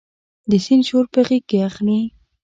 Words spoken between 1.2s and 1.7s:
غیږ کې